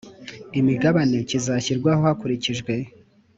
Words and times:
imigabane 0.59 1.17
kizashyirwaho 1.29 1.99
hakurikijwe 2.07 2.73